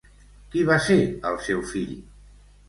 [0.55, 0.97] Qui va ser
[1.33, 1.93] el seu fill?